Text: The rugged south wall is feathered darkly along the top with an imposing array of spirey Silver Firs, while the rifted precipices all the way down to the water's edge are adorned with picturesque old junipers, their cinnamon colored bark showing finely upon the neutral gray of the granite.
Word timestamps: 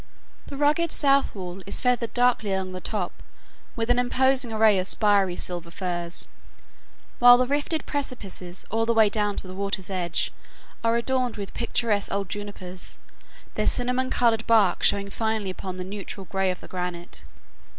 The 0.47 0.57
rugged 0.57 0.91
south 0.91 1.35
wall 1.35 1.61
is 1.67 1.79
feathered 1.79 2.15
darkly 2.15 2.51
along 2.53 2.71
the 2.71 2.81
top 2.81 3.21
with 3.75 3.91
an 3.91 3.99
imposing 3.99 4.51
array 4.51 4.79
of 4.79 4.87
spirey 4.87 5.37
Silver 5.37 5.69
Firs, 5.69 6.27
while 7.19 7.37
the 7.37 7.45
rifted 7.45 7.85
precipices 7.85 8.65
all 8.71 8.87
the 8.87 8.95
way 8.95 9.09
down 9.09 9.35
to 9.37 9.47
the 9.47 9.53
water's 9.53 9.91
edge 9.91 10.31
are 10.83 10.95
adorned 10.97 11.37
with 11.37 11.53
picturesque 11.53 12.11
old 12.11 12.29
junipers, 12.29 12.97
their 13.53 13.67
cinnamon 13.67 14.09
colored 14.09 14.47
bark 14.47 14.81
showing 14.81 15.11
finely 15.11 15.51
upon 15.51 15.77
the 15.77 15.83
neutral 15.83 16.25
gray 16.25 16.49
of 16.49 16.61
the 16.61 16.67
granite. 16.67 17.23